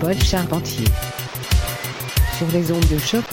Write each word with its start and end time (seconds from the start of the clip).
Paul 0.00 0.14
Charpentier. 0.22 0.84
Sur 2.36 2.46
les 2.52 2.70
ondes 2.70 2.86
de 2.88 2.98
choc. 2.98 3.24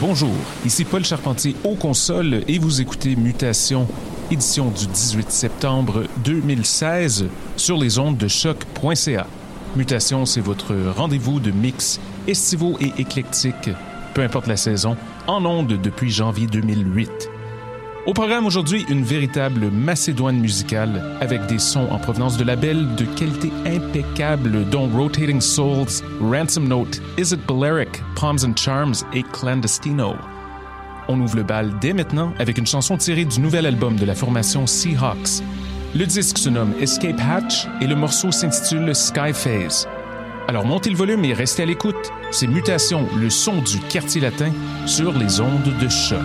Bonjour, 0.00 0.30
ici 0.64 0.84
Paul 0.84 1.04
Charpentier 1.04 1.54
aux 1.62 1.76
consoles 1.76 2.42
et 2.48 2.58
vous 2.58 2.80
écoutez 2.80 3.14
Mutation, 3.14 3.86
édition 4.30 4.70
du 4.70 4.86
18 4.86 5.30
septembre 5.30 6.04
2016 6.24 7.26
sur 7.56 7.78
les 7.78 7.98
ondes 7.98 8.16
de 8.16 8.26
choc.ca. 8.26 9.26
Mutation, 9.76 10.24
c'est 10.24 10.40
votre 10.40 10.74
rendez-vous 10.96 11.40
de 11.40 11.50
mix 11.50 12.00
estivaux 12.28 12.76
et 12.80 12.92
éclectique, 12.98 13.70
peu 14.14 14.22
importe 14.22 14.46
la 14.46 14.56
saison, 14.56 14.96
en 15.26 15.44
ondes 15.44 15.78
depuis 15.82 16.10
janvier 16.10 16.46
2008. 16.46 17.30
Au 18.06 18.12
programme 18.12 18.44
aujourd'hui, 18.44 18.84
une 18.90 19.02
véritable 19.02 19.70
macédoine 19.70 20.38
musicale 20.38 21.02
avec 21.22 21.46
des 21.46 21.58
sons 21.58 21.88
en 21.90 21.98
provenance 21.98 22.36
de 22.36 22.44
labels 22.44 22.94
de 22.96 23.06
qualité 23.06 23.50
impeccable 23.64 24.68
dont 24.68 24.88
Rotating 24.88 25.40
Souls, 25.40 26.02
Ransom 26.20 26.68
Note, 26.68 27.00
Is 27.16 27.32
It 27.32 27.40
Balearic, 27.46 28.02
Palms 28.14 28.44
and 28.44 28.56
Charms 28.56 29.04
et 29.14 29.22
Clandestino. 29.22 30.16
On 31.08 31.18
ouvre 31.20 31.36
le 31.36 31.42
bal 31.44 31.72
dès 31.80 31.94
maintenant 31.94 32.34
avec 32.38 32.58
une 32.58 32.66
chanson 32.66 32.98
tirée 32.98 33.24
du 33.24 33.40
nouvel 33.40 33.64
album 33.64 33.96
de 33.96 34.04
la 34.04 34.14
formation 34.14 34.66
Seahawks. 34.66 35.42
Le 35.94 36.04
disque 36.04 36.38
se 36.38 36.50
nomme 36.50 36.74
Escape 36.80 37.20
Hatch 37.20 37.66
et 37.80 37.86
le 37.86 37.94
morceau 37.94 38.30
s'intitule 38.30 38.94
Sky 38.94 39.32
Phase. 39.32 39.88
Alors 40.46 40.66
montez 40.66 40.90
le 40.90 40.96
volume 40.96 41.24
et 41.24 41.32
restez 41.32 41.62
à 41.62 41.66
l'écoute. 41.66 42.12
C'est 42.30 42.46
Mutation, 42.46 43.08
le 43.16 43.30
son 43.30 43.62
du 43.62 43.78
quartier 43.80 44.20
latin 44.20 44.52
sur 44.86 45.16
les 45.16 45.40
ondes 45.40 45.72
de 45.80 45.88
choc. 45.88 46.20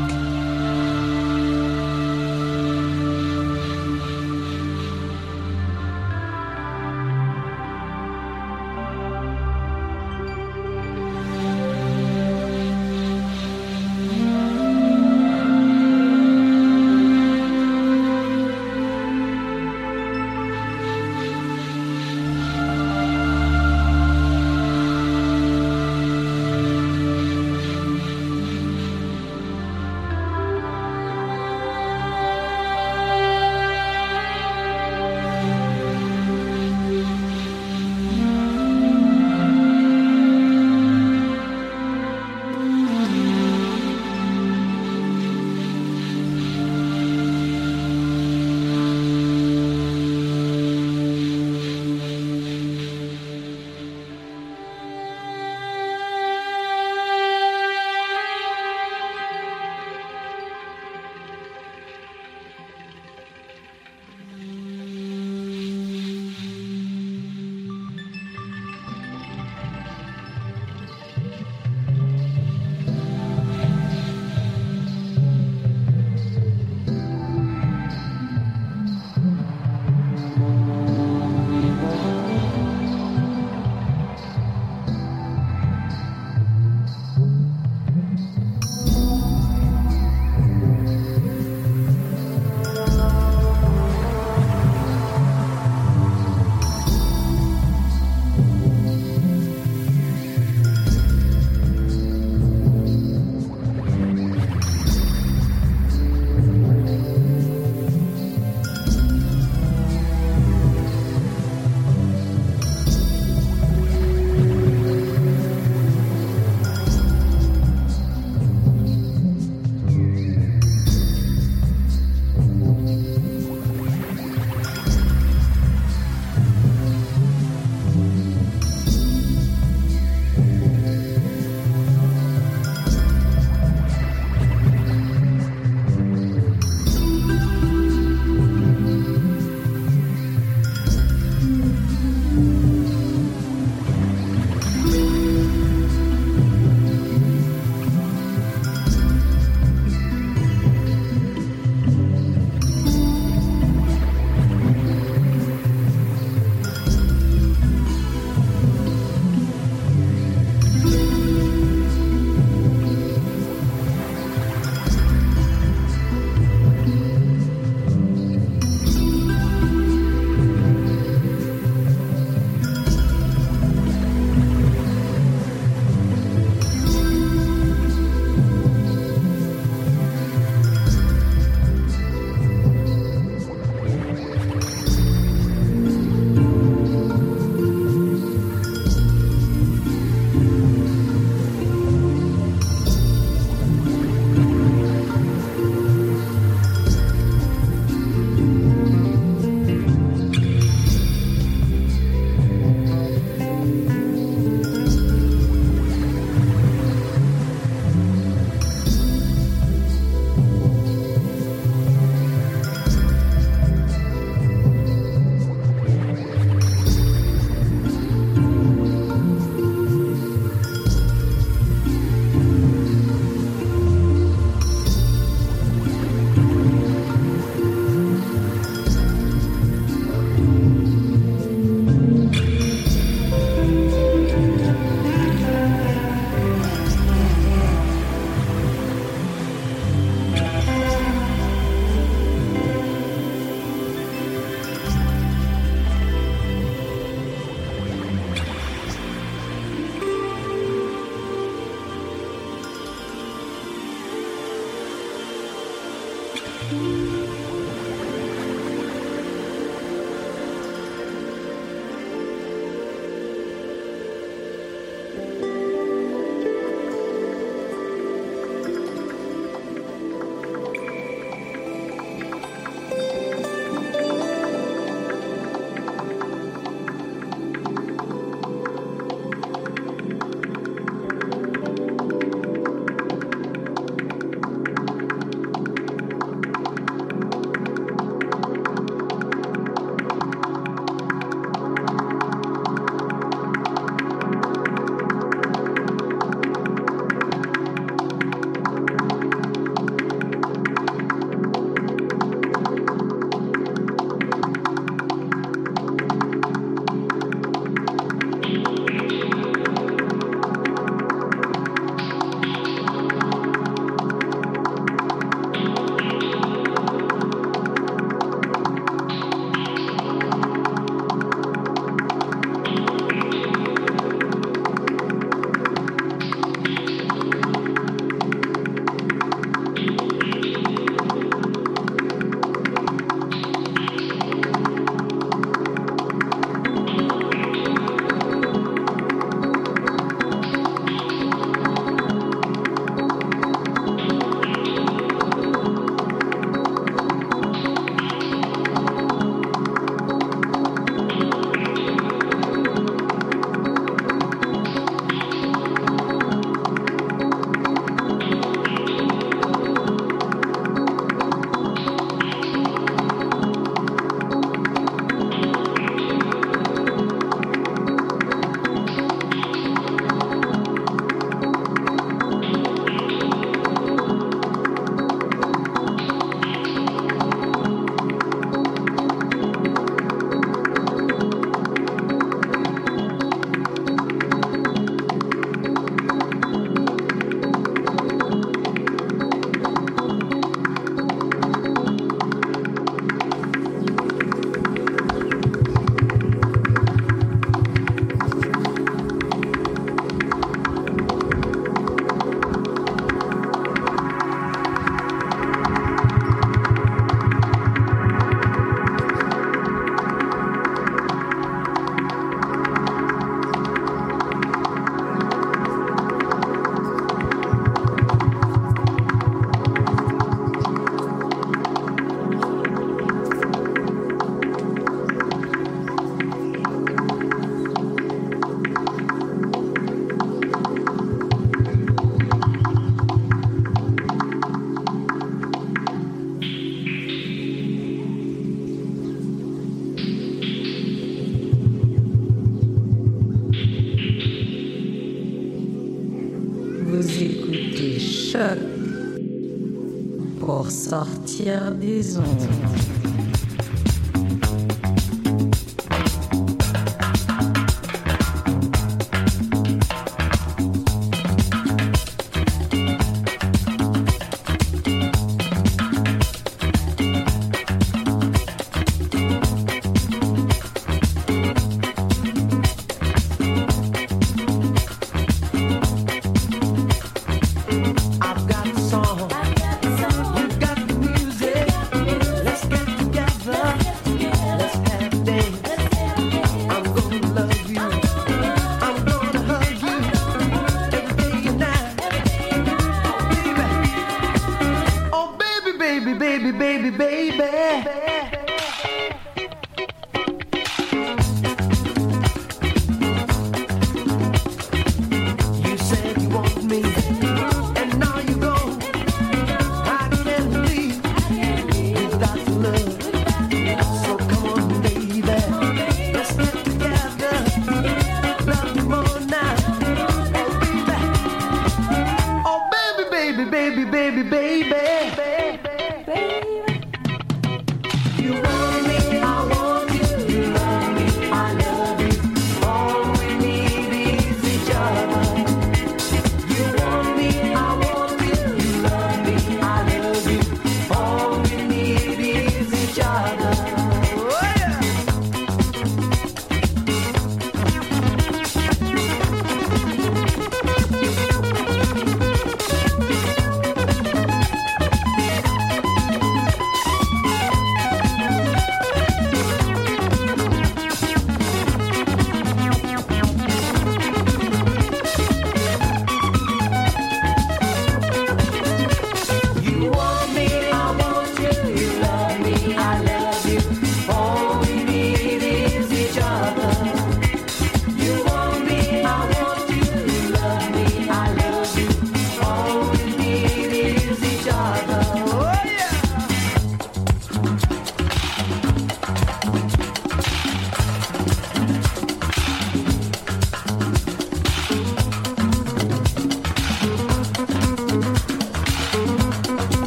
Sortir 452.03 452.49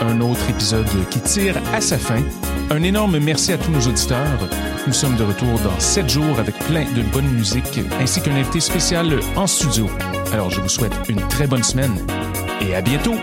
Un 0.00 0.20
autre 0.20 0.48
épisode 0.48 0.86
qui 1.10 1.20
tire 1.20 1.56
à 1.72 1.80
sa 1.80 1.98
fin. 1.98 2.22
Un 2.70 2.82
énorme 2.82 3.18
merci 3.18 3.52
à 3.52 3.58
tous 3.58 3.70
nos 3.70 3.80
auditeurs. 3.80 4.48
Nous 4.86 4.92
sommes 4.92 5.16
de 5.16 5.24
retour 5.24 5.58
dans 5.60 5.78
7 5.78 6.08
jours 6.08 6.38
avec 6.38 6.58
plein 6.60 6.84
de 6.92 7.02
bonne 7.02 7.28
musique 7.28 7.80
ainsi 8.00 8.20
qu'un 8.20 8.34
invité 8.34 8.60
spécial 8.60 9.20
en 9.36 9.46
studio. 9.46 9.88
Alors 10.32 10.50
je 10.50 10.60
vous 10.60 10.68
souhaite 10.68 10.94
une 11.08 11.20
très 11.28 11.46
bonne 11.46 11.62
semaine 11.62 11.94
et 12.60 12.74
à 12.74 12.80
bientôt. 12.80 13.14